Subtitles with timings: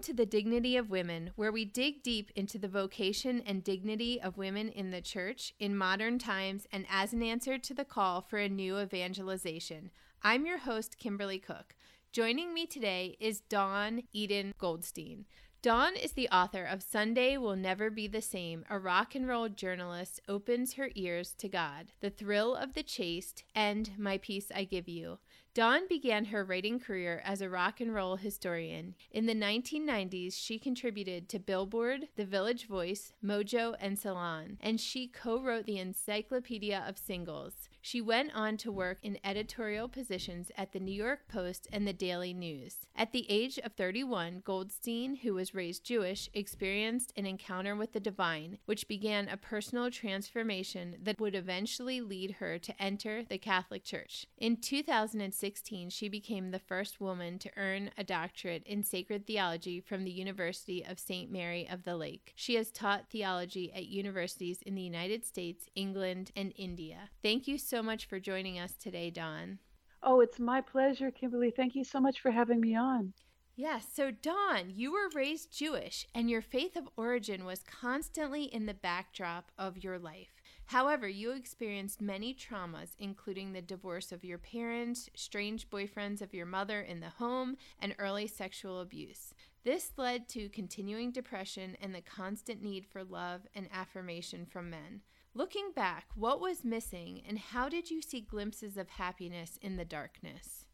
[0.00, 4.18] Welcome to the Dignity of Women, where we dig deep into the vocation and dignity
[4.18, 8.22] of women in the church in modern times and as an answer to the call
[8.22, 9.90] for a new evangelization.
[10.22, 11.76] I'm your host, Kimberly Cook.
[12.12, 15.26] Joining me today is Dawn Eden Goldstein.
[15.62, 18.64] Dawn is the author of Sunday Will Never Be the Same.
[18.70, 23.44] A rock and roll journalist opens her ears to God, The Thrill of the Chaste,
[23.54, 25.18] and My Peace I Give You.
[25.52, 28.94] Dawn began her writing career as a rock and roll historian.
[29.10, 35.08] In the 1990s, she contributed to Billboard, The Village Voice, Mojo, and Salon, and she
[35.08, 37.68] co wrote the Encyclopedia of Singles.
[37.82, 41.92] She went on to work in editorial positions at the New York Post and the
[41.92, 42.76] Daily News.
[42.94, 48.00] At the age of 31, Goldstein, who was raised Jewish, experienced an encounter with the
[48.00, 53.82] divine, which began a personal transformation that would eventually lead her to enter the Catholic
[53.82, 54.26] Church.
[54.36, 60.04] In 2016, she became the first woman to earn a doctorate in sacred theology from
[60.04, 61.32] the University of St.
[61.32, 62.32] Mary of the Lake.
[62.34, 67.10] She has taught theology at universities in the United States, England, and India.
[67.22, 69.58] Thank you so much for joining us today, Dawn.
[70.02, 71.50] Oh, it's my pleasure, Kimberly.
[71.50, 73.12] Thank you so much for having me on.
[73.54, 78.66] Yes, so Dawn, you were raised Jewish, and your faith of origin was constantly in
[78.66, 80.40] the backdrop of your life.
[80.64, 86.46] However, you experienced many traumas, including the divorce of your parents, strange boyfriends of your
[86.46, 89.34] mother in the home, and early sexual abuse.
[89.62, 95.02] This led to continuing depression and the constant need for love and affirmation from men.
[95.32, 99.84] Looking back, what was missing and how did you see glimpses of happiness in the
[99.84, 100.66] darkness?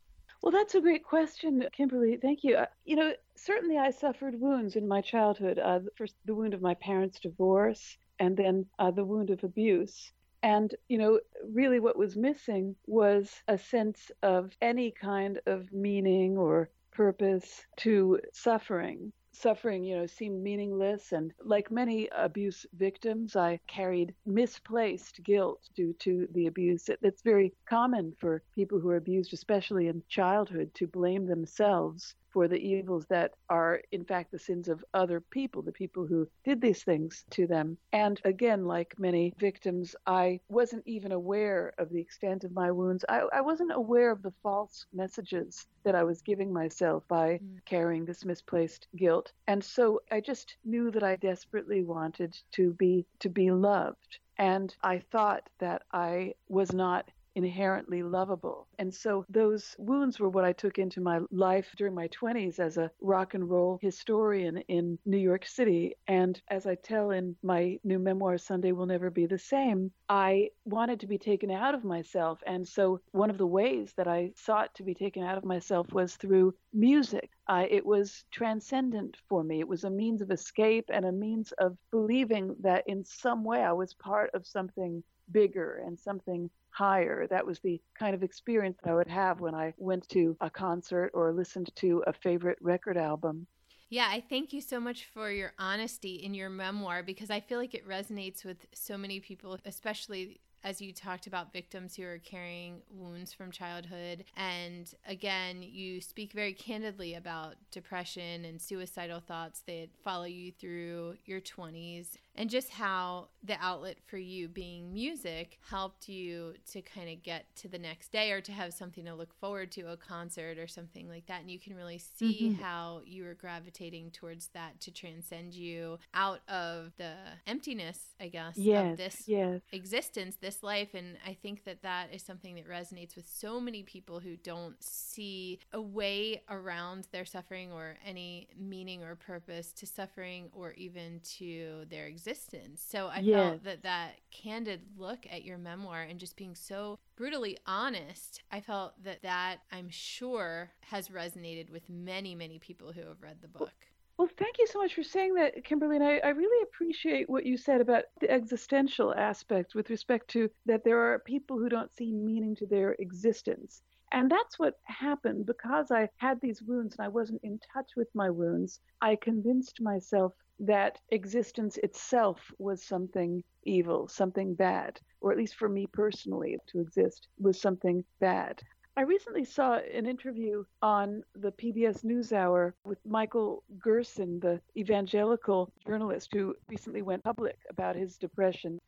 [0.43, 2.17] Well, that's a great question, Kimberly.
[2.17, 2.57] Thank you.
[2.57, 5.59] Uh, you know, certainly I suffered wounds in my childhood.
[5.59, 10.11] Uh, first, the wound of my parents' divorce, and then uh, the wound of abuse.
[10.43, 16.39] And, you know, really what was missing was a sense of any kind of meaning
[16.39, 21.13] or purpose to suffering suffering, you know, seemed meaningless.
[21.13, 26.89] And like many abuse victims, I carried misplaced guilt due to the abuse.
[26.89, 32.49] It's very common for people who are abused, especially in childhood, to blame themselves for
[32.49, 36.61] the evils that are, in fact, the sins of other people, the people who did
[36.61, 37.79] these things to them.
[37.95, 43.07] And again, like many victims, I wasn't even aware of the extent of my wounds.
[43.09, 47.65] I, I wasn't aware of the false messages that I was giving myself by mm.
[47.65, 49.33] carrying this misplaced guilt.
[49.47, 54.19] And so I just knew that I desperately wanted to be to be loved.
[54.37, 58.67] And I thought that I was not inherently lovable.
[58.79, 62.79] And so those wounds were what I took into my life during my 20s as
[62.79, 65.95] a rock and roll historian in New York City.
[66.09, 70.51] And as I tell in my new memoir, Sunday Will Never Be the Same, I
[70.65, 72.43] wanted to be taken out of myself.
[72.47, 75.93] And so one of the ways that I sought to be taken out of myself
[75.93, 77.31] was through music.
[77.49, 79.61] Uh, it was transcendent for me.
[79.61, 83.63] It was a means of escape and a means of believing that in some way
[83.63, 87.27] I was part of something bigger and something higher.
[87.29, 91.11] That was the kind of experience I would have when I went to a concert
[91.15, 93.47] or listened to a favorite record album.
[93.89, 97.59] Yeah, I thank you so much for your honesty in your memoir because I feel
[97.59, 102.19] like it resonates with so many people, especially as you talked about victims who are
[102.19, 104.25] carrying wounds from childhood.
[104.37, 111.15] And again, you speak very candidly about depression and suicidal thoughts that follow you through
[111.25, 117.09] your 20s and just how the outlet for you being music helped you to kind
[117.09, 119.97] of get to the next day or to have something to look forward to a
[119.97, 122.63] concert or something like that and you can really see mm-hmm.
[122.63, 127.15] how you were gravitating towards that to transcend you out of the
[127.47, 129.61] emptiness i guess yes, of this yes.
[129.73, 133.83] existence this life and i think that that is something that resonates with so many
[133.83, 139.87] people who don't see a way around their suffering or any meaning or purpose to
[139.87, 142.85] suffering or even to their existence existence.
[142.87, 143.37] So I yes.
[143.37, 148.61] felt that that candid look at your memoir and just being so brutally honest, I
[148.61, 153.49] felt that that I'm sure has resonated with many, many people who have read the
[153.49, 153.73] book.
[154.19, 155.97] Well, thank you so much for saying that, Kimberly.
[155.97, 160.51] And I, I, really appreciate what you said about the existential aspect with respect to
[160.65, 163.83] that there are people who don't see meaning to their existence.
[164.13, 168.09] And that's what happened because I had these wounds and I wasn't in touch with
[168.15, 168.81] my wounds.
[169.01, 175.69] I convinced myself that existence itself was something evil, something bad, or at least for
[175.69, 178.63] me personally, to exist was something bad.
[178.99, 186.31] I recently saw an interview on the PBS NewsHour with Michael Gerson, the evangelical journalist
[186.33, 188.81] who recently went public about his depression.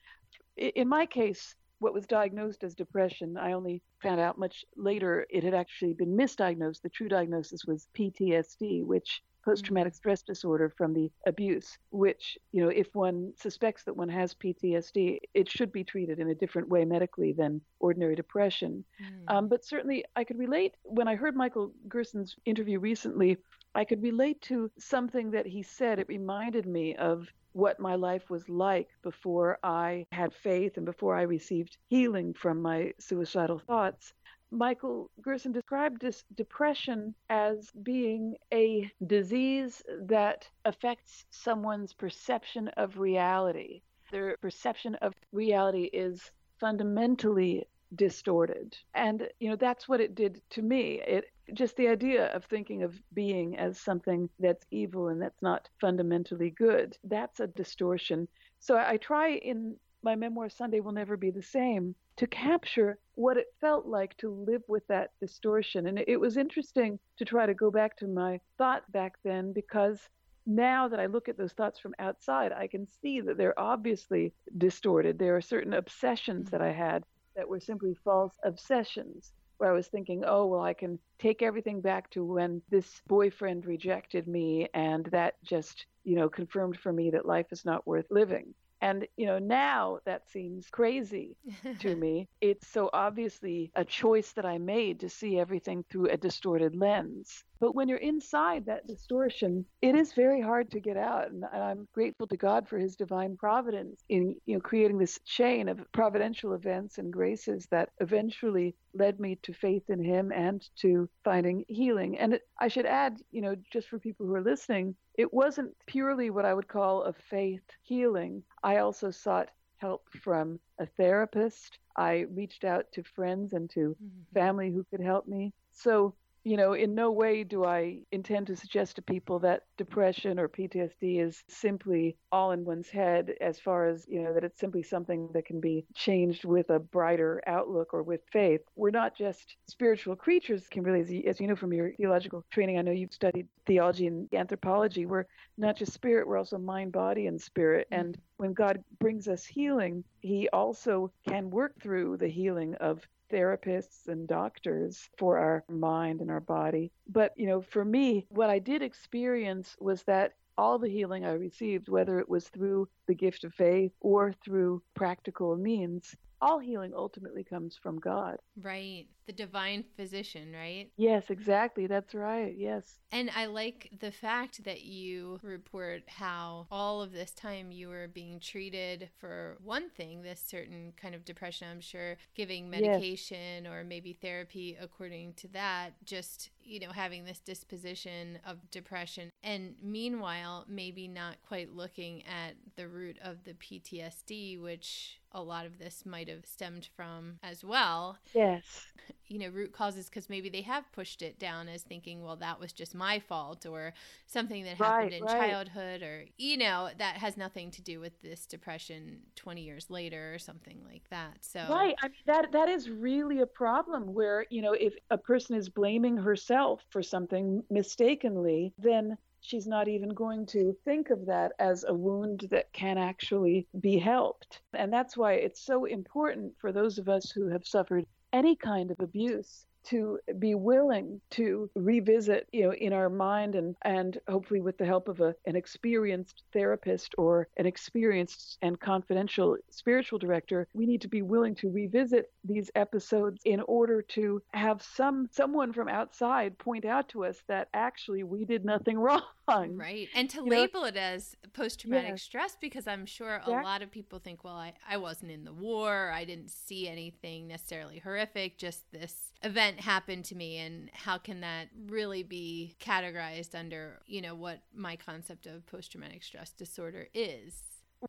[0.56, 5.44] In my case, what was diagnosed as depression, I only found out much later it
[5.44, 6.82] had actually been misdiagnosed.
[6.82, 9.98] The true diagnosis was PTSD, which post traumatic mm-hmm.
[9.98, 15.18] stress disorder from the abuse, which, you know, if one suspects that one has PTSD,
[15.32, 18.84] it should be treated in a different way medically than ordinary depression.
[19.00, 19.34] Mm.
[19.34, 23.38] Um, but certainly, I could relate when I heard Michael Gerson's interview recently.
[23.74, 25.98] I could relate to something that he said.
[25.98, 31.16] It reminded me of what my life was like before I had faith and before
[31.16, 34.12] I received healing from my suicidal thoughts.
[34.50, 43.82] Michael Gerson described this depression as being a disease that affects someone's perception of reality.
[44.10, 48.76] Their perception of reality is fundamentally distorted.
[48.94, 51.00] And, you know, that's what it did to me.
[51.06, 51.24] It
[51.54, 56.50] just the idea of thinking of being as something that's evil and that's not fundamentally
[56.50, 58.28] good, that's a distortion.
[58.60, 63.36] So I try in my memoir Sunday Will Never Be the Same to capture what
[63.36, 65.86] it felt like to live with that distortion.
[65.86, 70.00] And it was interesting to try to go back to my thought back then because
[70.46, 74.32] now that I look at those thoughts from outside, I can see that they're obviously
[74.56, 75.18] distorted.
[75.18, 76.70] There are certain obsessions that mm-hmm.
[76.70, 77.04] I had
[77.38, 81.80] that were simply false obsessions where I was thinking, oh, well, I can take everything
[81.80, 87.10] back to when this boyfriend rejected me, and that just, you know, confirmed for me
[87.10, 88.54] that life is not worth living.
[88.80, 91.36] And, you know, now that seems crazy
[91.80, 92.28] to me.
[92.40, 97.44] It's so obviously a choice that I made to see everything through a distorted lens.
[97.60, 101.30] But when you're inside that distortion, it is very hard to get out.
[101.30, 105.68] And I'm grateful to God for his divine providence in you know creating this chain
[105.68, 111.08] of providential events and graces that eventually led me to faith in him and to
[111.24, 112.18] finding healing.
[112.18, 115.74] And it, I should add, you know, just for people who are listening, it wasn't
[115.86, 118.42] purely what I would call a faith healing.
[118.62, 119.48] I also sought
[119.78, 121.78] help from a therapist.
[121.96, 124.38] I reached out to friends and to mm-hmm.
[124.38, 125.52] family who could help me.
[125.72, 126.14] So
[126.48, 130.48] you know, in no way do I intend to suggest to people that depression or
[130.48, 134.82] PTSD is simply all in one's head, as far as, you know, that it's simply
[134.82, 138.62] something that can be changed with a brighter outlook or with faith.
[138.76, 142.78] We're not just spiritual creatures, Kimberly, as you, as you know from your theological training.
[142.78, 145.04] I know you've studied theology and anthropology.
[145.04, 145.26] We're
[145.58, 147.86] not just spirit, we're also mind, body, and spirit.
[147.92, 148.00] Mm-hmm.
[148.00, 154.08] And when God brings us healing, He also can work through the healing of therapists
[154.08, 156.90] and doctors for our mind and our body.
[157.08, 161.32] But, you know, for me, what I did experience was that all the healing I
[161.32, 166.92] received, whether it was through the gift of faith or through practical means, all healing
[166.94, 168.36] ultimately comes from God.
[168.60, 169.06] Right.
[169.26, 170.90] The divine physician, right?
[170.96, 171.86] Yes, exactly.
[171.86, 172.54] That's right.
[172.56, 172.98] Yes.
[173.12, 178.08] And I like the fact that you report how all of this time you were
[178.08, 183.72] being treated for one thing, this certain kind of depression, I'm sure, giving medication yes.
[183.72, 189.30] or maybe therapy according to that, just, you know, having this disposition of depression.
[189.42, 195.66] And meanwhile, maybe not quite looking at the root of the PTSD, which a lot
[195.66, 198.18] of this might have stemmed from as well.
[198.34, 198.86] Yes.
[199.26, 202.58] You know, root causes because maybe they have pushed it down as thinking, well, that
[202.58, 203.92] was just my fault or
[204.26, 205.50] something that happened right, in right.
[205.50, 210.34] childhood or, you know, that has nothing to do with this depression 20 years later
[210.34, 211.36] or something like that.
[211.42, 211.94] So, right.
[212.02, 215.68] I mean, that, that is really a problem where, you know, if a person is
[215.68, 216.57] blaming herself
[216.90, 222.46] for something mistakenly, then she's not even going to think of that as a wound
[222.50, 224.60] that can actually be helped.
[224.74, 228.90] And that's why it's so important for those of us who have suffered any kind
[228.90, 234.60] of abuse to be willing to revisit, you know, in our mind and, and hopefully
[234.60, 240.66] with the help of a, an experienced therapist or an experienced and confidential spiritual director,
[240.74, 245.72] we need to be willing to revisit these episodes in order to have some someone
[245.72, 249.22] from outside point out to us that actually we did nothing wrong.
[249.48, 250.08] Right.
[250.14, 250.88] And to you label know?
[250.88, 252.22] it as post traumatic yes.
[252.22, 255.52] stress because I'm sure a lot of people think, well, I, I wasn't in the
[255.52, 256.12] war.
[256.14, 260.58] I didn't see anything necessarily horrific, just this event happened to me.
[260.58, 265.92] And how can that really be categorized under, you know, what my concept of post
[265.92, 267.54] traumatic stress disorder is?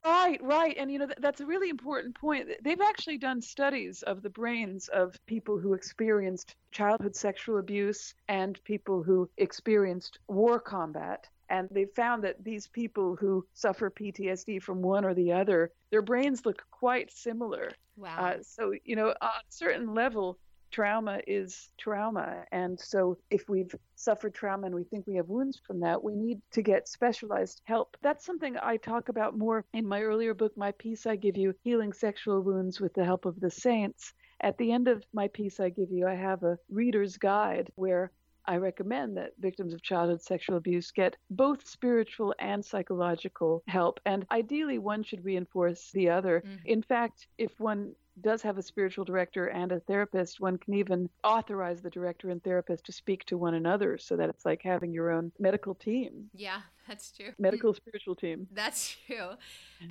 [0.06, 0.76] Right, right.
[0.78, 2.48] And, you know, that's a really important point.
[2.64, 8.64] They've actually done studies of the brains of people who experienced childhood sexual abuse and
[8.64, 11.28] people who experienced war combat.
[11.50, 16.04] And they found that these people who suffer PTSD from one or the other, their
[16.04, 17.72] brains look quite similar.
[17.98, 18.18] Wow.
[18.20, 20.38] Uh, so, you know, on a certain level,
[20.72, 22.44] trauma is trauma.
[22.52, 26.16] And so if we've suffered trauma and we think we have wounds from that, we
[26.16, 27.98] need to get specialized help.
[28.02, 31.54] That's something I talk about more in my earlier book, My Peace I Give You
[31.64, 34.14] Healing Sexual Wounds with the Help of the Saints.
[34.42, 38.12] At the end of My Peace I Give You, I have a reader's guide where
[38.50, 44.00] I recommend that victims of childhood sexual abuse get both spiritual and psychological help.
[44.08, 46.42] And ideally, one should reinforce the other.
[46.44, 46.66] Mm-hmm.
[46.66, 51.12] In fact, if one does have a spiritual director and a therapist, one can even
[51.24, 54.92] authorize the director and therapist to speak to one another so that it's like having
[54.92, 56.32] your own medical team.
[56.34, 57.30] Yeah, that's true.
[57.38, 58.48] Medical spiritual team.
[58.52, 59.30] That's true.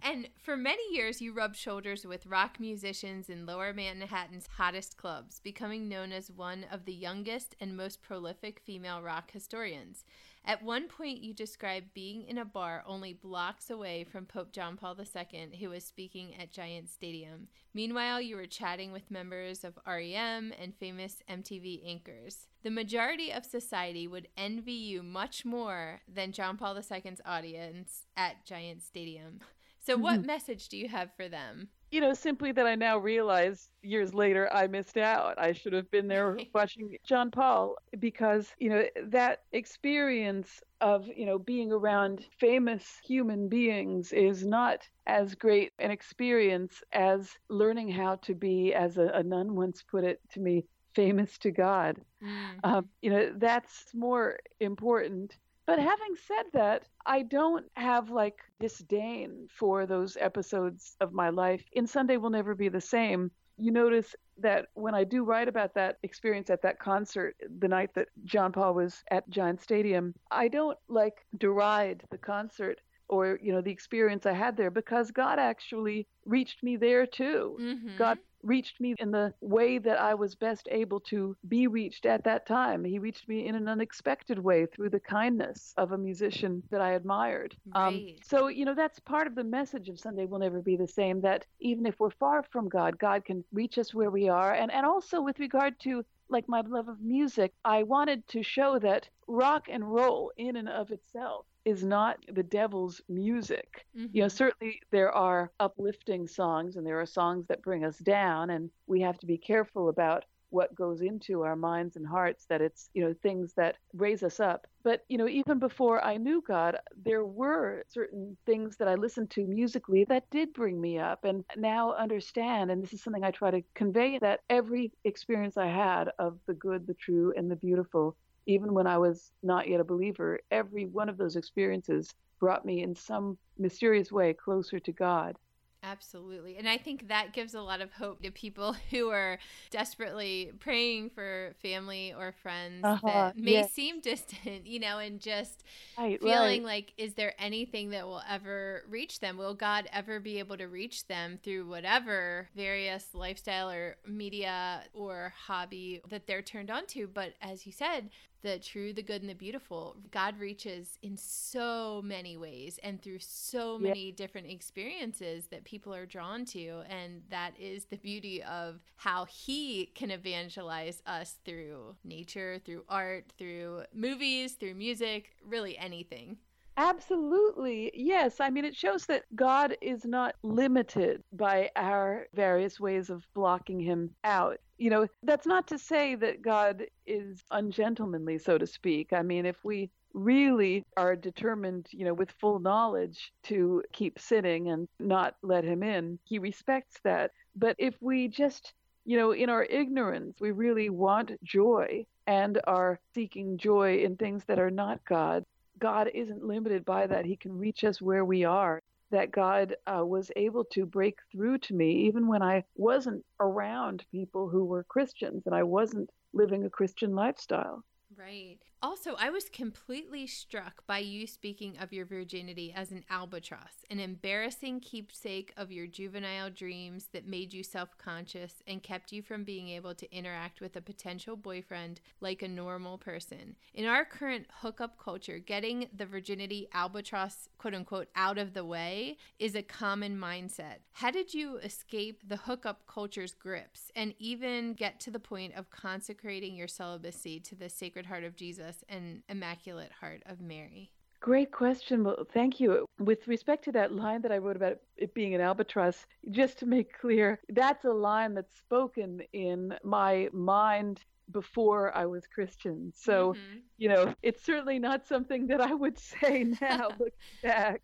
[0.02, 5.40] And for many years, you rubbed shoulders with rock musicians in lower Manhattan's hottest clubs,
[5.42, 10.04] becoming known as one of the youngest and most prolific female rock historians.
[10.48, 14.78] At one point, you described being in a bar only blocks away from Pope John
[14.78, 17.48] Paul II, who was speaking at Giant Stadium.
[17.74, 22.46] Meanwhile, you were chatting with members of REM and famous MTV anchors.
[22.62, 28.46] The majority of society would envy you much more than John Paul II's audience at
[28.46, 29.40] Giant Stadium.
[29.78, 30.26] So, what mm-hmm.
[30.28, 31.68] message do you have for them?
[31.90, 35.38] You know, simply that I now realize years later I missed out.
[35.38, 41.26] I should have been there watching John Paul because, you know, that experience of, you
[41.26, 48.16] know, being around famous human beings is not as great an experience as learning how
[48.16, 50.64] to be, as a, a nun once put it to me,
[50.94, 52.00] famous to God.
[52.22, 52.60] Mm.
[52.64, 55.36] Um, you know, that's more important
[55.68, 61.62] but having said that, I don't have like disdain for those episodes of my life.
[61.72, 65.74] In Sunday Will Never Be the Same, you notice that when I do write about
[65.74, 70.48] that experience at that concert, the night that John Paul was at Giant Stadium, I
[70.48, 75.38] don't like deride the concert or you know the experience I had there because God
[75.38, 77.58] actually reached me there too.
[77.60, 77.96] Mm-hmm.
[77.98, 82.24] God reached me in the way that I was best able to be reached at
[82.24, 82.84] that time.
[82.84, 86.92] He reached me in an unexpected way through the kindness of a musician that I
[86.92, 87.56] admired.
[87.74, 87.94] Um, right.
[87.94, 90.86] Um, so, you know, that's part of the message of Sunday Will Never Be the
[90.86, 94.52] Same that even if we're far from God, God can reach us where we are.
[94.52, 98.78] And, and also with regard to like my love of music, I wanted to show
[98.80, 103.86] that rock and roll in and of itself is not the devil's music.
[103.96, 104.06] Mm-hmm.
[104.12, 104.36] You know, mm-hmm.
[104.36, 109.02] certainly there are uplifting songs and there are songs that bring us down, and we
[109.02, 113.04] have to be careful about what goes into our minds and hearts that it's you
[113.04, 117.26] know things that raise us up but you know even before i knew god there
[117.26, 121.92] were certain things that i listened to musically that did bring me up and now
[121.92, 126.38] understand and this is something i try to convey that every experience i had of
[126.46, 128.16] the good the true and the beautiful
[128.48, 132.82] even when I was not yet a believer, every one of those experiences brought me
[132.82, 135.36] in some mysterious way closer to God.
[135.82, 136.56] Absolutely.
[136.56, 139.38] And I think that gives a lot of hope to people who are
[139.70, 143.72] desperately praying for family or friends uh-huh, that may yes.
[143.72, 145.64] seem distant, you know, and just
[145.96, 146.74] right, feeling right.
[146.74, 149.36] like, is there anything that will ever reach them?
[149.36, 155.32] Will God ever be able to reach them through whatever various lifestyle or media or
[155.46, 157.06] hobby that they're turned on to?
[157.06, 158.10] But as you said,
[158.42, 159.96] the true, the good, and the beautiful.
[160.10, 164.14] God reaches in so many ways and through so many yeah.
[164.14, 166.82] different experiences that people are drawn to.
[166.88, 173.32] And that is the beauty of how He can evangelize us through nature, through art,
[173.38, 176.38] through movies, through music, really anything.
[176.78, 177.90] Absolutely.
[177.92, 178.40] Yes.
[178.40, 183.80] I mean, it shows that God is not limited by our various ways of blocking
[183.80, 184.58] him out.
[184.78, 189.12] You know, that's not to say that God is ungentlemanly, so to speak.
[189.12, 194.70] I mean, if we really are determined, you know, with full knowledge to keep sitting
[194.70, 197.30] and not let him in, he respects that.
[197.56, 198.72] But if we just,
[199.04, 204.44] you know, in our ignorance, we really want joy and are seeking joy in things
[204.46, 205.44] that are not God,
[205.78, 207.24] God isn't limited by that.
[207.24, 208.82] He can reach us where we are.
[209.10, 214.04] That God uh, was able to break through to me even when I wasn't around
[214.12, 217.82] people who were Christians and I wasn't living a Christian lifestyle.
[218.14, 218.58] Right.
[218.80, 223.98] Also, I was completely struck by you speaking of your virginity as an albatross, an
[223.98, 229.42] embarrassing keepsake of your juvenile dreams that made you self conscious and kept you from
[229.42, 233.56] being able to interact with a potential boyfriend like a normal person.
[233.74, 239.16] In our current hookup culture, getting the virginity albatross, quote unquote, out of the way
[239.40, 240.76] is a common mindset.
[240.92, 245.70] How did you escape the hookup culture's grips and even get to the point of
[245.70, 248.67] consecrating your celibacy to the Sacred Heart of Jesus?
[248.68, 250.90] Jesus and Immaculate Heart of Mary?
[251.20, 252.04] Great question.
[252.04, 252.86] Well, thank you.
[252.98, 256.66] With respect to that line that I wrote about it being an albatross, just to
[256.66, 262.92] make clear, that's a line that's spoken in my mind before I was Christian.
[262.94, 263.58] So, mm-hmm.
[263.78, 267.82] you know, it's certainly not something that I would say now, looking back.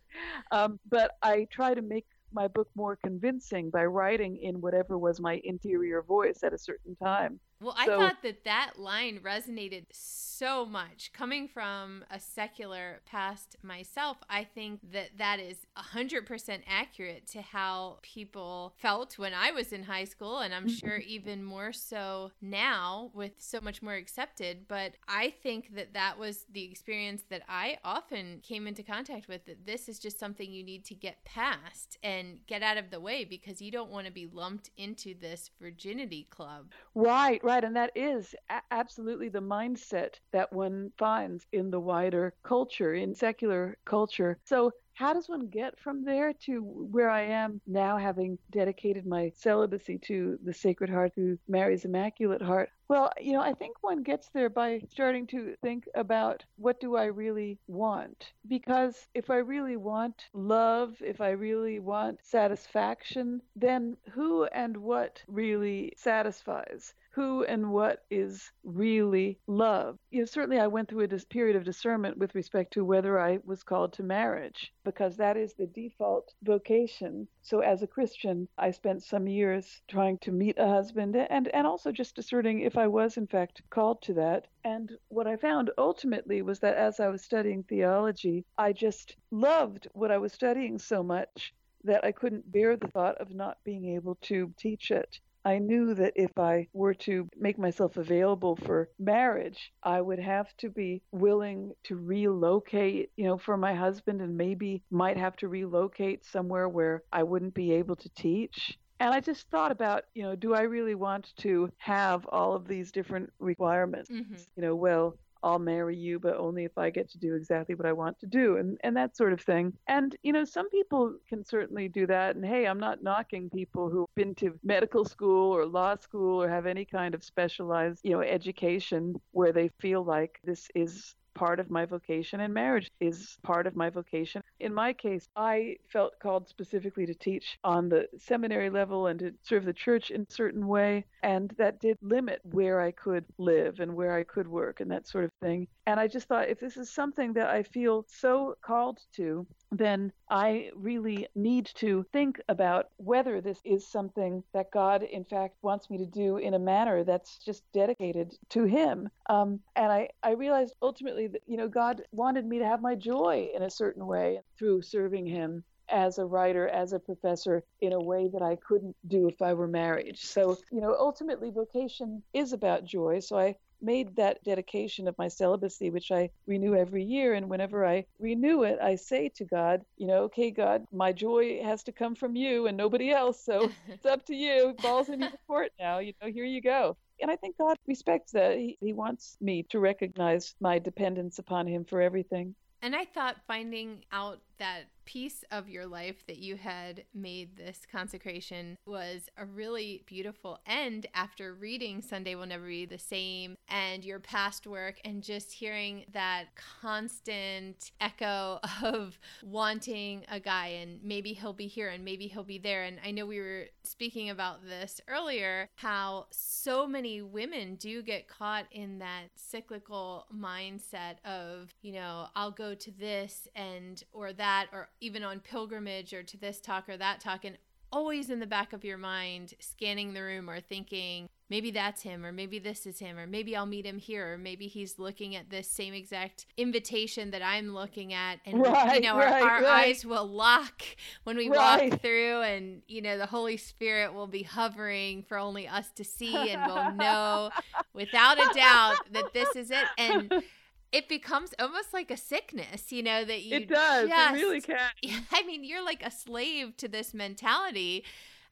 [0.52, 5.20] Um, but I try to make my book more convincing by writing in whatever was
[5.20, 7.40] my interior voice at a certain time.
[7.60, 11.12] Well, I so, thought that that line resonated so much.
[11.12, 17.98] Coming from a secular past myself, I think that that is 100% accurate to how
[18.02, 20.38] people felt when I was in high school.
[20.38, 21.08] And I'm sure mm-hmm.
[21.08, 24.66] even more so now with so much more accepted.
[24.68, 29.46] But I think that that was the experience that I often came into contact with
[29.46, 33.00] that this is just something you need to get past and get out of the
[33.00, 36.72] way because you don't want to be lumped into this virginity club.
[36.94, 37.53] Right, right.
[37.62, 43.14] And that is a- absolutely the mindset that one finds in the wider culture, in
[43.14, 44.38] secular culture.
[44.44, 49.30] So how does one get from there to where I am now, having dedicated my
[49.36, 52.70] celibacy to the Sacred Heart through Mary's Immaculate Heart?
[52.88, 56.96] Well, you know, I think one gets there by starting to think about what do
[56.96, 58.32] I really want?
[58.46, 65.22] Because if I really want love, if I really want satisfaction, then who and what
[65.26, 66.94] really satisfies?
[67.14, 69.96] Who and what is really love.
[70.10, 73.20] You know, certainly I went through a dis- period of discernment with respect to whether
[73.20, 77.28] I was called to marriage because that is the default vocation.
[77.42, 81.66] So as a Christian, I spent some years trying to meet a husband and and
[81.66, 84.48] also just discerning if I was in fact called to that.
[84.64, 89.86] And what I found ultimately was that as I was studying theology, I just loved
[89.92, 91.54] what I was studying so much
[91.84, 95.20] that I couldn't bear the thought of not being able to teach it.
[95.44, 100.56] I knew that if I were to make myself available for marriage, I would have
[100.58, 105.48] to be willing to relocate, you know, for my husband and maybe might have to
[105.48, 108.78] relocate somewhere where I wouldn't be able to teach.
[109.00, 112.66] And I just thought about, you know, do I really want to have all of
[112.66, 114.10] these different requirements?
[114.10, 114.34] Mm-hmm.
[114.56, 117.86] You know, well, I'll marry you, but only if I get to do exactly what
[117.86, 119.74] I want to do, and and that sort of thing.
[119.86, 122.36] And you know, some people can certainly do that.
[122.36, 126.48] And hey, I'm not knocking people who've been to medical school or law school or
[126.48, 131.60] have any kind of specialized, you know, education where they feel like this is part
[131.60, 134.42] of my vocation and marriage is part of my vocation.
[134.60, 139.34] In my case, I felt called specifically to teach on the seminary level and to
[139.42, 141.04] serve the church in a certain way.
[141.22, 145.06] And that did limit where I could live and where I could work and that
[145.06, 145.66] sort of thing.
[145.86, 150.12] And I just thought if this is something that I feel so called to, then
[150.30, 155.90] I really need to think about whether this is something that God, in fact, wants
[155.90, 159.08] me to do in a manner that's just dedicated to Him.
[159.28, 162.94] Um, and I, I realized ultimately that, you know, God wanted me to have my
[162.94, 167.92] joy in a certain way through serving Him as a writer, as a professor, in
[167.92, 170.16] a way that I couldn't do if I were married.
[170.18, 173.20] So, you know, ultimately, vocation is about joy.
[173.20, 177.34] So I made that dedication of my celibacy, which I renew every year.
[177.34, 181.62] And whenever I renew it, I say to God, you know, okay, God, my joy
[181.62, 183.44] has to come from you and nobody else.
[183.44, 184.74] So it's up to you.
[184.82, 185.98] Ball's in your court now.
[185.98, 186.96] You know, here you go.
[187.20, 188.56] And I think God respects that.
[188.56, 192.54] He, he wants me to recognize my dependence upon Him for everything.
[192.82, 197.82] And I thought finding out that piece of your life that you had made this
[197.90, 204.04] consecration was a really beautiful end after reading Sunday Will Never Be the Same and
[204.04, 211.32] your past work and just hearing that constant echo of wanting a guy and maybe
[211.32, 212.84] he'll be here and maybe he'll be there.
[212.84, 218.28] And I know we were speaking about this earlier how so many women do get
[218.28, 224.43] caught in that cyclical mindset of, you know, I'll go to this and or that
[224.44, 227.56] that or even on pilgrimage or to this talk or that talk and
[227.90, 232.26] always in the back of your mind scanning the room or thinking maybe that's him
[232.26, 235.34] or maybe this is him or maybe I'll meet him here or maybe he's looking
[235.34, 239.48] at this same exact invitation that I'm looking at and right, you know right, our,
[239.48, 239.86] our right.
[239.86, 240.82] eyes will lock
[241.22, 245.66] when we walk through and you know the Holy Spirit will be hovering for only
[245.66, 247.50] us to see and we'll know
[247.94, 250.30] without a doubt that this is it and
[250.94, 254.08] it becomes almost like a sickness, you know, that you It does.
[254.08, 254.78] Just, it really can.
[255.32, 258.04] I mean, you're like a slave to this mentality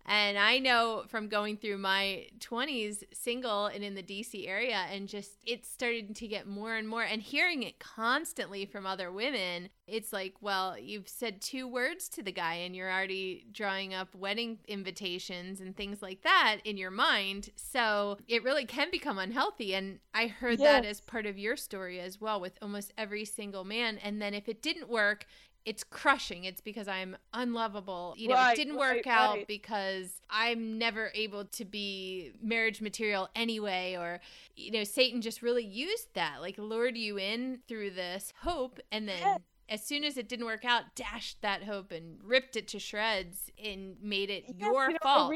[0.04, 5.08] and I know from going through my 20s single and in the DC area, and
[5.08, 9.68] just it started to get more and more, and hearing it constantly from other women,
[9.86, 14.14] it's like, well, you've said two words to the guy, and you're already drawing up
[14.14, 17.50] wedding invitations and things like that in your mind.
[17.56, 19.74] So it really can become unhealthy.
[19.74, 20.82] And I heard yes.
[20.82, 23.98] that as part of your story as well, with almost every single man.
[23.98, 25.26] And then if it didn't work,
[25.64, 26.44] it's crushing.
[26.44, 28.14] It's because I'm unlovable.
[28.16, 29.46] You know, right, it didn't right, work out right.
[29.46, 33.96] because I'm never able to be marriage material anyway.
[33.98, 34.20] Or,
[34.56, 38.80] you know, Satan just really used that, like lured you in through this hope.
[38.90, 39.36] And then yeah.
[39.68, 43.50] as soon as it didn't work out, dashed that hope and ripped it to shreds
[43.62, 45.34] and made it yes, your you know, fault.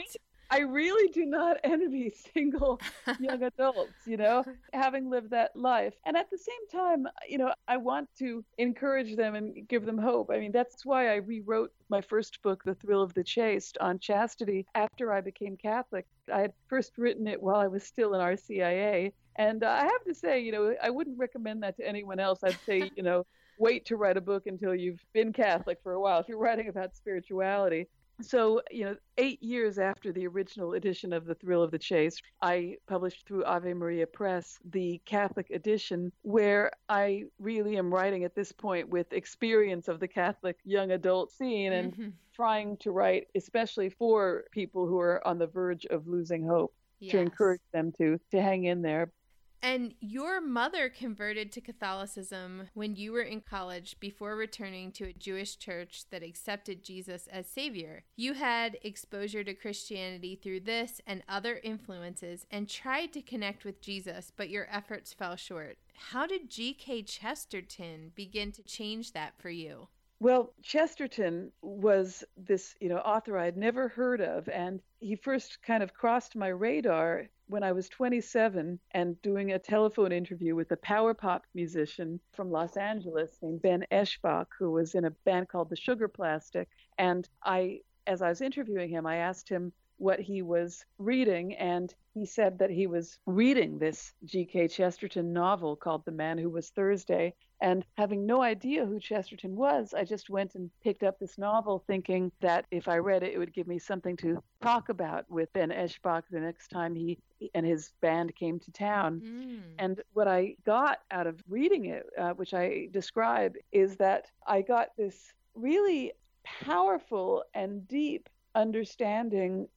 [0.51, 2.81] I really do not envy single
[3.21, 5.95] young adults, you know, having lived that life.
[6.05, 9.99] And at the same time, you know, I want to encourage them and give them
[9.99, 10.31] hope.
[10.33, 13.99] I mean, that's why I rewrote my first book, The Thrill of the Chaste, on
[13.99, 16.07] chastity after I became Catholic.
[16.33, 19.13] I had first written it while I was still in RCIA.
[19.39, 22.41] And uh, I have to say, you know, I wouldn't recommend that to anyone else.
[22.43, 23.27] I'd say, you know,
[23.59, 26.69] wait to write a book until you've been Catholic for a while if you're writing
[26.69, 27.87] about spirituality.
[28.23, 32.23] So, you know, eight years after the original edition of The Thrill of the Chaste,
[32.41, 38.35] I published through Ave Maria Press the Catholic edition, where I really am writing at
[38.35, 42.09] this point with experience of the Catholic young adult scene and mm-hmm.
[42.35, 46.75] trying to write, especially for people who are on the verge of losing hope.
[46.99, 47.13] Yes.
[47.13, 49.13] To encourage them to to hang in there,
[49.63, 55.13] and your mother converted to Catholicism when you were in college before returning to a
[55.13, 58.05] Jewish church that accepted Jesus as Savior.
[58.17, 63.81] You had exposure to Christianity through this and other influences and tried to connect with
[63.81, 65.79] Jesus, but your efforts fell short.
[65.95, 67.03] How did G.K.
[67.03, 69.89] Chesterton begin to change that for you?
[70.19, 75.83] Well, Chesterton was this, you know, author I'd never heard of, and he first kind
[75.83, 80.77] of crossed my radar when I was 27 and doing a telephone interview with a
[80.77, 85.71] power pop musician from Los Angeles named Ben Eshbach, who was in a band called
[85.71, 86.67] the Sugarplastic.
[86.99, 91.95] And I, as I was interviewing him, I asked him what he was reading, and
[92.15, 94.69] he said that he was reading this G.K.
[94.69, 97.35] Chesterton novel called The Man Who Was Thursday.
[97.61, 101.83] And having no idea who Chesterton was, I just went and picked up this novel
[101.87, 105.53] thinking that if I read it, it would give me something to talk about with
[105.55, 107.19] Ben Eshbach the next time he
[107.55, 109.21] and his band came to town.
[109.25, 109.61] Mm.
[109.79, 114.61] And what I got out of reading it, uh, which I describe, is that I
[114.61, 116.13] got this really
[116.45, 119.69] powerful and deep understanding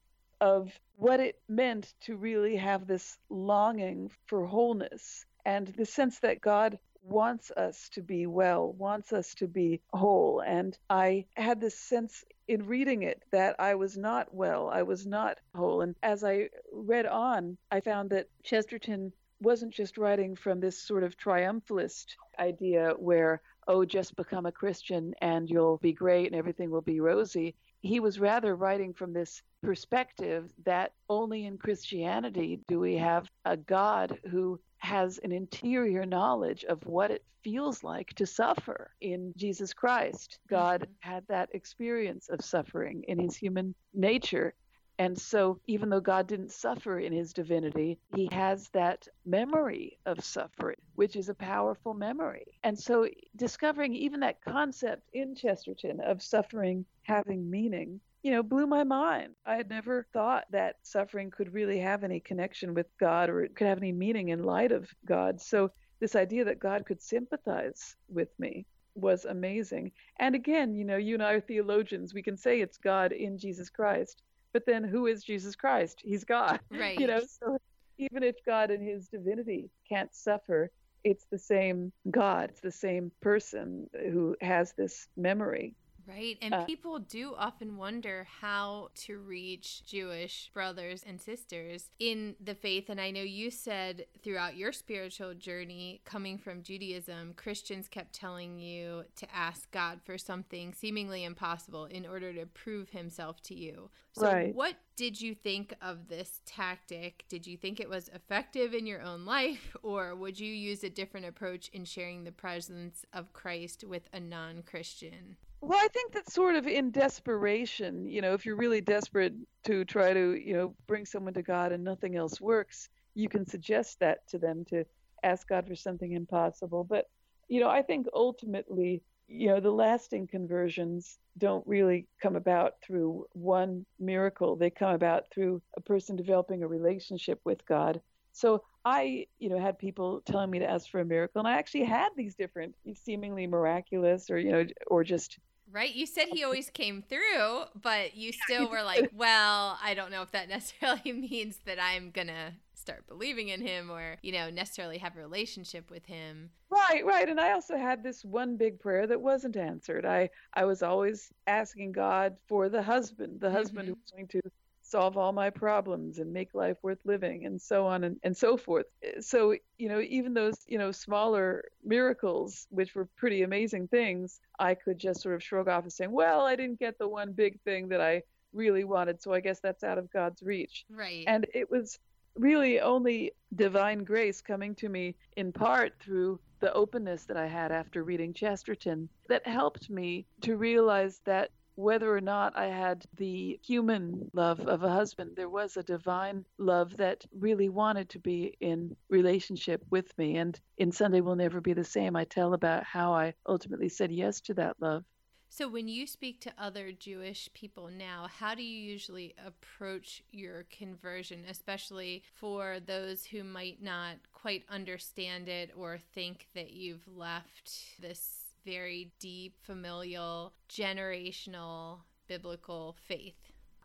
[0.42, 6.42] of what it meant to really have this longing for wholeness and the sense that
[6.42, 10.42] God wants us to be well, wants us to be whole.
[10.46, 15.06] And I had this sense in reading it that I was not well, I was
[15.06, 15.82] not whole.
[15.82, 21.04] And as I read on, I found that Chesterton wasn't just writing from this sort
[21.04, 26.70] of triumphalist idea where, oh, just become a Christian and you'll be great and everything
[26.70, 32.80] will be rosy he was rather writing from this perspective that only in Christianity do
[32.80, 38.26] we have a God who has an interior knowledge of what it feels like to
[38.26, 40.40] suffer in Jesus Christ.
[40.50, 41.10] God mm-hmm.
[41.12, 44.54] had that experience of suffering in his human nature.
[45.00, 50.22] And so, even though God didn't suffer in his divinity, he has that memory of
[50.22, 52.60] suffering, which is a powerful memory.
[52.64, 53.08] And so,
[53.38, 59.36] discovering even that concept in Chesterton of suffering having meaning, you know, blew my mind.
[59.46, 63.56] I had never thought that suffering could really have any connection with God or it
[63.56, 65.40] could have any meaning in light of God.
[65.40, 69.94] So, this idea that God could sympathize with me was amazing.
[70.20, 72.14] And again, you know, you and I are theologians.
[72.14, 76.02] We can say it's God in Jesus Christ but then who is Jesus Christ?
[76.04, 76.60] He's God.
[76.72, 77.00] Right.
[77.00, 77.58] You know, so
[77.98, 80.72] even if God in his divinity can't suffer,
[81.04, 85.76] it's the same God, it's the same person who has this memory.
[86.10, 86.38] Right.
[86.42, 92.56] And uh, people do often wonder how to reach Jewish brothers and sisters in the
[92.56, 92.90] faith.
[92.90, 98.58] And I know you said throughout your spiritual journey, coming from Judaism, Christians kept telling
[98.58, 103.92] you to ask God for something seemingly impossible in order to prove himself to you.
[104.14, 104.56] So, right.
[104.56, 107.26] what did you think of this tactic?
[107.30, 110.90] Did you think it was effective in your own life, or would you use a
[110.90, 115.38] different approach in sharing the presence of Christ with a non Christian?
[115.62, 119.34] Well, I think that sort of in desperation, you know, if you're really desperate
[119.66, 123.46] to try to, you know, bring someone to God and nothing else works, you can
[123.46, 124.86] suggest that to them to
[125.22, 126.86] ask God for something impossible.
[126.86, 127.10] But,
[127.50, 133.26] you know, I think ultimately, you know, the lasting conversions don't really come about through
[133.34, 134.56] one miracle.
[134.56, 138.02] They come about through a person developing a relationship with God.
[138.32, 141.58] So I, you know, had people telling me to ask for a miracle, and I
[141.58, 145.38] actually had these different, seemingly miraculous, or you know, or just
[145.72, 145.94] Right.
[145.94, 150.22] You said he always came through, but you still were like, well, I don't know
[150.22, 154.50] if that necessarily means that I'm going to start believing in him or, you know,
[154.50, 156.50] necessarily have a relationship with him.
[156.72, 157.28] Right, right.
[157.30, 160.06] And I also had this one big prayer that wasn't answered.
[160.06, 163.94] I I was always asking God for the husband, the husband mm-hmm.
[163.94, 164.42] who was going to
[164.90, 168.58] solve all my problems and make life worth living and so on and, and so
[168.58, 173.88] forth eh, so you know even those you know smaller miracles which were pretty amazing
[173.88, 177.08] things i could just sort of shrug off and saying well i didn't get the
[177.08, 178.22] one big thing that i
[178.54, 179.22] really wanted.
[179.22, 180.86] So I guess that's out of God's reach.
[180.90, 181.24] Right.
[181.28, 182.00] And it was
[182.36, 187.72] really only divine grace coming to me in part through the openness that I had
[187.72, 193.58] after reading Chesterton that helped me to realize that whether or not I had the
[193.64, 198.58] human love of a husband, there was a divine love that really wanted to be
[198.60, 200.36] in relationship with me.
[200.36, 204.12] And in Sunday Will Never Be the Same, I tell about how I ultimately said
[204.12, 205.06] yes to that love.
[205.52, 210.66] So, when you speak to other Jewish people now, how do you usually approach your
[210.70, 218.00] conversion, especially for those who might not quite understand it or think that you've left
[218.00, 223.36] this very deep, familial, generational biblical faith?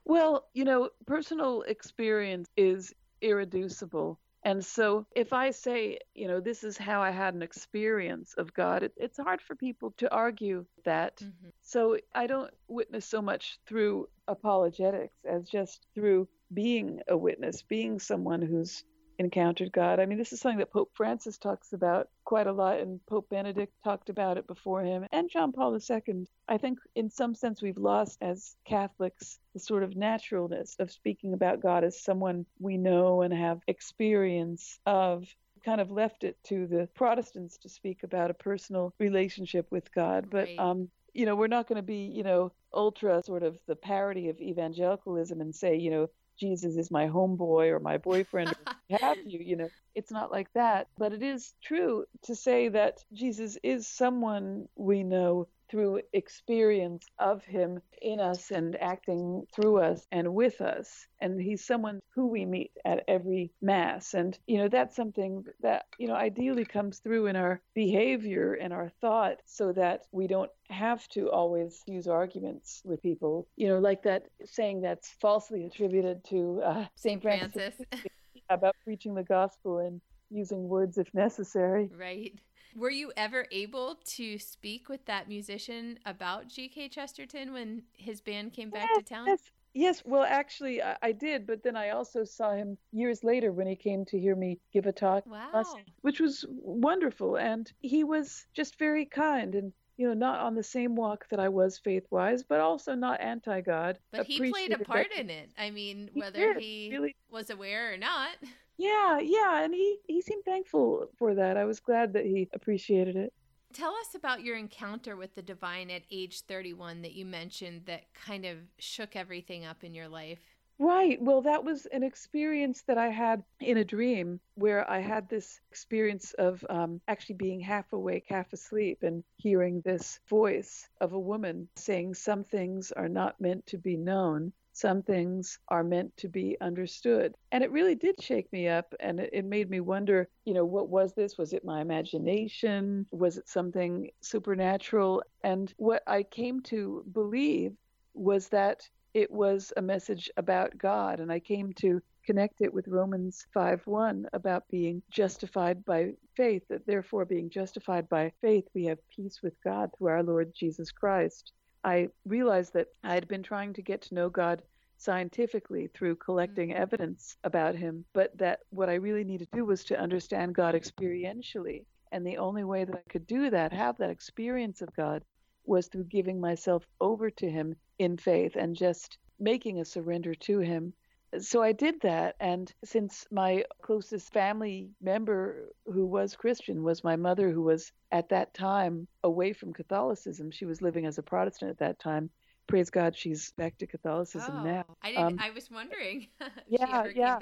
[0.05, 4.19] Well, you know, personal experience is irreducible.
[4.45, 8.53] And so if I say, you know, this is how I had an experience of
[8.53, 11.17] God, it, it's hard for people to argue that.
[11.17, 11.49] Mm-hmm.
[11.63, 17.99] So I don't witness so much through apologetics as just through being a witness, being
[17.99, 18.85] someone who's
[19.18, 20.00] encountered God.
[20.00, 23.29] I mean, this is something that Pope Francis talks about quite a lot, and Pope
[23.29, 26.27] Benedict talked about it before him, and John Paul II.
[26.48, 31.35] I think, in some sense, we've lost as Catholics the sort of naturalness of speaking
[31.35, 35.27] about God as someone we know and have experience of.
[35.64, 40.29] Kind of left it to the Protestants to speak about a personal relationship with God,
[40.29, 40.59] but right.
[40.59, 44.29] um, you know, we're not going to be, you know, ultra sort of the parody
[44.29, 48.51] of evangelicalism and say, you know, Jesus is my homeboy or my boyfriend
[48.90, 49.68] or have you, you know.
[49.94, 50.88] It's not like that.
[50.99, 57.44] But it is true to say that Jesus is someone we know through experience of
[57.44, 61.07] him in us and acting through us and with us.
[61.20, 64.14] And he's someone who we meet at every mass.
[64.14, 68.72] And you know that's something that you know ideally comes through in our behavior and
[68.72, 73.48] our thought so that we don't have to always use arguments with people.
[73.57, 78.07] You know like that saying that's falsely attributed to uh, st francis, francis.
[78.50, 80.00] about preaching the gospel and
[80.31, 81.90] using words if necessary.
[81.98, 82.38] Right
[82.75, 86.89] were you ever able to speak with that musician about G.K.
[86.89, 89.27] Chesterton when his band came back yes, to town?
[89.27, 89.41] Yes.
[89.77, 93.67] Yes, well, actually, I, I, did, but then I also saw him years later when
[93.67, 95.65] he came to hear me give a talk, wow.
[96.03, 97.37] which was wonderful.
[97.37, 101.41] And he was just very kind and, you know, not on the same walk that
[101.41, 103.99] I was faith wise, but also not anti God.
[104.13, 105.51] But he played a part in it.
[105.59, 107.17] I mean, whether he, he really...
[107.29, 108.37] was aware or not.
[108.77, 111.57] Yeah, yeah, and he he seemed thankful for that.
[111.57, 113.33] I was glad that he appreciated it.
[113.73, 118.05] Tell us about your encounter with the divine at age 31 that you mentioned that
[118.15, 120.39] kind of shook everything up in your life.
[120.79, 121.21] Right.
[121.23, 125.61] Well, that was an experience that I had in a dream where I had this
[125.71, 131.19] experience of um, actually being half awake, half asleep, and hearing this voice of a
[131.19, 136.29] woman saying, Some things are not meant to be known some things are meant to
[136.29, 137.35] be understood.
[137.53, 140.89] And it really did shake me up and it, made me wonder, you know, what
[140.89, 141.39] was this?
[141.39, 143.07] Was it my imagination?
[143.13, 145.23] Was it something supernatural?
[145.45, 147.73] And what I came to believe
[148.15, 151.21] was that it was a message about God.
[151.21, 156.87] And I came to connect it with Romans 5:1 about being justified by faith, that
[156.87, 161.53] therefore, being justified by faith, we have peace with God through our Lord Jesus Christ.
[161.85, 164.62] I realized that I had been trying to get to know God
[164.97, 166.83] scientifically through collecting mm-hmm.
[166.83, 170.75] evidence about him, but that what I really needed to do was to understand God
[170.75, 171.85] experientially.
[172.11, 175.25] And the only way that I could do that, have that experience of God,
[175.66, 180.61] was through giving myself over to him in faith and just making a surrender to
[180.61, 180.94] him
[181.38, 182.37] so I did that.
[182.40, 188.29] And since my closest family member who was Christian was my mother, who was at
[188.31, 192.31] that time away from Catholicism, she was living as a Protestant at that time.
[192.66, 194.85] Praise God, she's back to Catholicism oh, now.
[195.03, 195.25] I didn't.
[195.25, 196.29] Um, I was wondering.
[196.68, 197.38] yeah, yeah.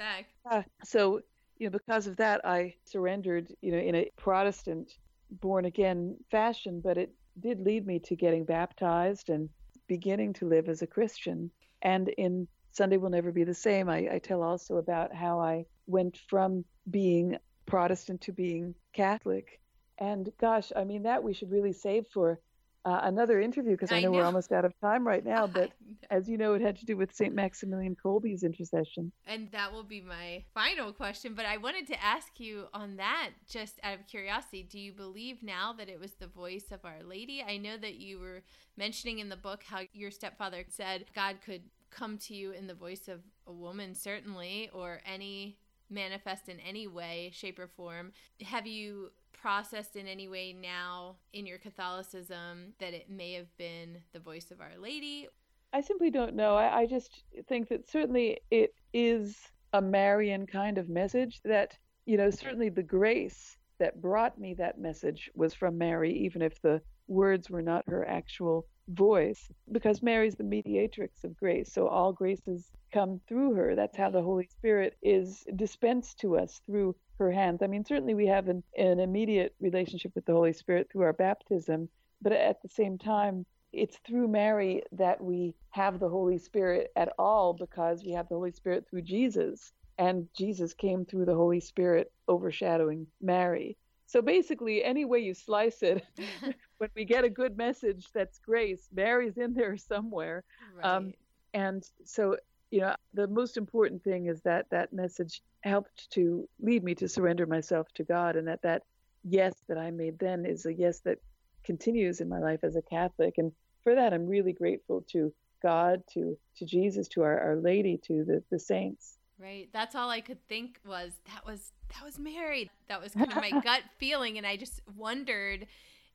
[0.51, 0.63] yeah.
[0.83, 1.21] So
[1.57, 3.53] you know, because of that, I surrendered.
[3.61, 4.91] You know, in a Protestant,
[5.29, 9.49] born again fashion, but it did lead me to getting baptized and
[9.87, 11.51] beginning to live as a Christian.
[11.81, 13.87] And in Sunday will never be the same.
[13.87, 19.61] I, I tell also about how I went from being Protestant to being Catholic.
[19.99, 22.39] And gosh, I mean, that we should really save for
[22.85, 25.47] uh, another interview because I, I know, know, we're almost out of time right now.
[25.47, 25.71] But
[26.11, 27.33] as you know, it had to do with St.
[27.33, 29.11] Maximilian Kolbe's intercession.
[29.25, 31.33] And that will be my final question.
[31.33, 35.43] But I wanted to ask you on that, just out of curiosity, do you believe
[35.43, 37.43] now that it was the voice of Our Lady?
[37.47, 38.41] I know that you were
[38.75, 41.61] mentioning in the book how your stepfather said God could
[41.93, 45.57] come to you in the voice of a woman, certainly, or any
[45.89, 48.11] manifest in any way, shape, or form.
[48.41, 53.97] Have you processed in any way now in your Catholicism that it may have been
[54.13, 55.27] the voice of Our Lady?
[55.73, 56.55] I simply don't know.
[56.55, 59.37] I, I just think that certainly it is
[59.73, 64.79] a Marian kind of message that, you know, certainly the grace that brought me that
[64.79, 70.35] message was from Mary, even if the words were not her actual voice, because Mary's
[70.35, 71.71] the mediatrix of grace.
[71.71, 73.75] So all graces come through her.
[73.75, 77.61] That's how the Holy Spirit is dispensed to us through her hands.
[77.61, 81.13] I mean, certainly we have an, an immediate relationship with the Holy Spirit through our
[81.13, 81.89] baptism,
[82.21, 87.11] but at the same time, it's through Mary that we have the Holy Spirit at
[87.17, 89.73] all because we have the Holy Spirit through Jesus.
[89.97, 93.77] And Jesus came through the Holy Spirit overshadowing Mary.
[94.05, 96.03] So basically, any way you slice it,
[96.83, 100.43] when we get a good message that's grace, Mary's in there somewhere.
[100.75, 100.85] Right.
[100.85, 101.13] Um,
[101.53, 102.35] and so,
[102.71, 107.07] you know, the most important thing is that that message helped to lead me to
[107.07, 108.83] surrender myself to God, and that that
[109.23, 111.19] yes that I made then is a yes that
[111.63, 113.35] continues in my life as a Catholic.
[113.37, 117.97] And for that, I'm really grateful to God, to to Jesus, to our, our Lady,
[118.07, 119.19] to the, the saints.
[119.39, 119.69] Right.
[119.71, 122.69] That's all I could think was that was that was Mary.
[122.89, 125.65] That was kind of my gut feeling, and I just wondered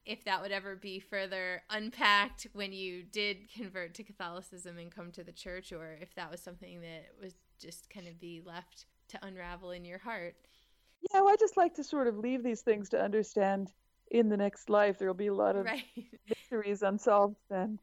[0.08, 5.12] if that would ever be further unpacked when you did convert to Catholicism and come
[5.12, 8.86] to the church, or if that was something that was just kind of be left
[9.08, 10.34] to unravel in your heart.
[11.12, 13.70] Yeah, well, I just like to sort of leave these things to understand
[14.10, 14.98] in the next life.
[14.98, 15.84] There'll be a lot of right.
[16.28, 17.78] mysteries unsolved then.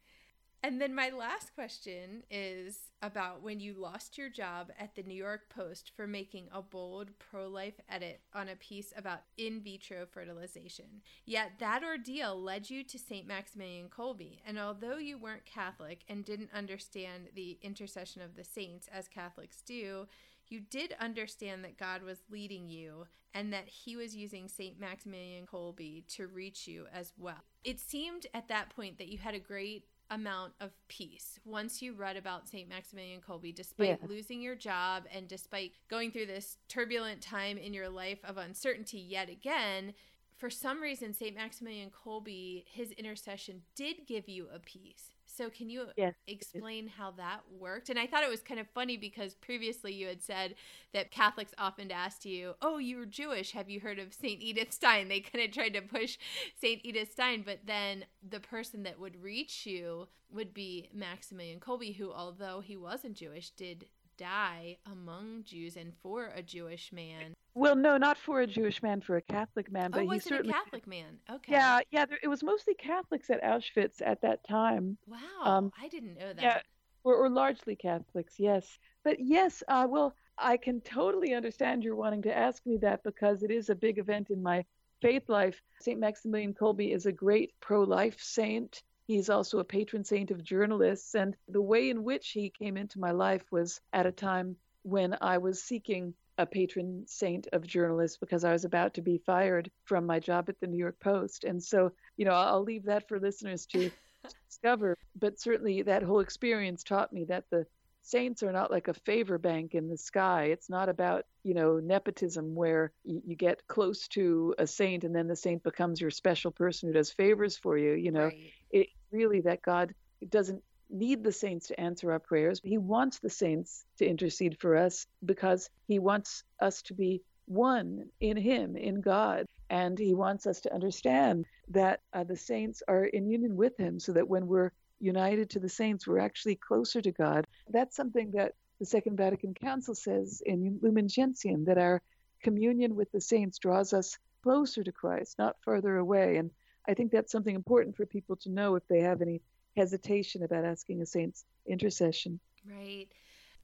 [0.66, 5.14] And then my last question is about when you lost your job at the New
[5.14, 10.06] York Post for making a bold pro life edit on a piece about in vitro
[10.06, 11.02] fertilization.
[11.24, 13.28] Yet that ordeal led you to St.
[13.28, 18.88] Maximilian Kolbe, And although you weren't Catholic and didn't understand the intercession of the saints
[18.92, 20.08] as Catholics do,
[20.48, 24.80] you did understand that God was leading you and that he was using St.
[24.80, 27.44] Maximilian Kolbe to reach you as well.
[27.62, 31.92] It seemed at that point that you had a great amount of peace once you
[31.92, 32.68] read about St.
[32.68, 34.08] Maximilian Kolbe, despite yeah.
[34.08, 38.98] losing your job and despite going through this turbulent time in your life of uncertainty
[38.98, 39.94] yet again.
[40.36, 41.34] For some reason, St.
[41.34, 45.10] Maximilian Kolbe, his intercession did give you a peace.
[45.24, 46.14] So can you yes.
[46.26, 47.90] explain how that worked?
[47.90, 50.54] And I thought it was kind of funny because previously you had said
[50.94, 53.52] that Catholics often asked you, "Oh, you're Jewish.
[53.52, 56.16] Have you heard of Saint Edith Stein?" They kind of tried to push
[56.58, 61.96] Saint Edith Stein, but then the person that would reach you would be Maximilian Kolbe,
[61.96, 67.34] who, although he wasn't Jewish, did die among Jews and for a Jewish man.
[67.56, 69.90] Well, no, not for a Jewish man, for a Catholic man.
[69.90, 71.18] But oh, was he certainly, a Catholic man?
[71.30, 71.52] Okay.
[71.52, 72.04] Yeah, yeah.
[72.04, 74.98] There, it was mostly Catholics at Auschwitz at that time.
[75.06, 76.42] Wow, um, I didn't know that.
[76.42, 76.60] Yeah,
[77.02, 78.78] or, or largely Catholics, yes.
[79.04, 83.42] But yes, uh, well, I can totally understand your wanting to ask me that because
[83.42, 84.66] it is a big event in my
[85.00, 85.62] faith life.
[85.80, 85.98] St.
[85.98, 88.82] Maximilian Kolbe is a great pro life saint.
[89.06, 91.14] He's also a patron saint of journalists.
[91.14, 95.16] And the way in which he came into my life was at a time when
[95.22, 99.70] I was seeking a patron saint of journalists because I was about to be fired
[99.84, 101.44] from my job at the New York Post.
[101.44, 103.90] And so, you know, I'll leave that for listeners to
[104.48, 104.96] discover.
[105.18, 107.66] But certainly that whole experience taught me that the
[108.02, 110.44] saints are not like a favor bank in the sky.
[110.44, 115.14] It's not about, you know, nepotism where you, you get close to a saint and
[115.14, 117.94] then the saint becomes your special person who does favors for you.
[117.94, 118.52] You know, right.
[118.70, 119.94] it really that God
[120.28, 122.60] doesn't need the saints to answer our prayers.
[122.62, 128.08] He wants the saints to intercede for us because he wants us to be one
[128.20, 129.46] in him, in God.
[129.68, 133.98] And he wants us to understand that uh, the saints are in union with him
[133.98, 134.70] so that when we're
[135.00, 137.46] united to the saints, we're actually closer to God.
[137.68, 142.02] That's something that the Second Vatican Council says in Lumen Gentium that our
[142.42, 146.36] communion with the saints draws us closer to Christ, not further away.
[146.36, 146.50] And
[146.86, 149.40] I think that's something important for people to know if they have any
[149.76, 152.40] hesitation about asking a saint's intercession.
[152.68, 153.08] Right.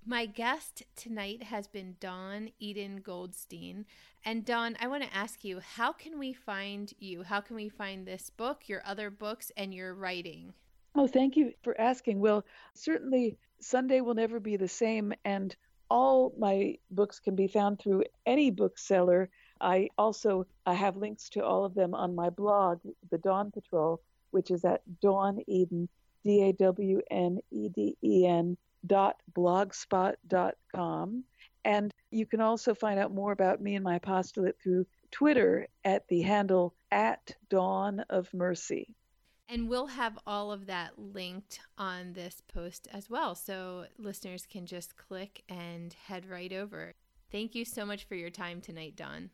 [0.05, 3.87] My guest tonight has been Dawn Eden Goldstein.
[4.25, 7.23] And Dawn, I want to ask you, how can we find you?
[7.23, 10.53] How can we find this book, your other books, and your writing?
[10.95, 12.21] Oh, thank you for asking.
[12.21, 12.45] Well,
[12.75, 15.55] certainly Sunday will never be the same, and
[15.89, 19.31] all my books can be found through any bookseller.
[19.61, 24.01] I also I have links to all of them on my blog, The Dawn Patrol,
[24.33, 25.89] which is at Dawn Eden
[26.25, 28.57] D A W N E D E N
[28.87, 31.25] dot blogspot.com.
[31.65, 36.09] And you can also find out more about me and my apostolate through Twitter at
[36.09, 38.95] the handle at Dawn of Mercy.
[39.49, 43.35] And we'll have all of that linked on this post as well.
[43.35, 46.95] So listeners can just click and head right over.
[47.31, 49.31] Thank you so much for your time tonight, Dawn.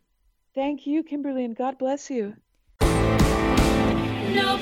[0.55, 2.35] Thank you, Kimberly, and God bless you.
[2.81, 4.59] No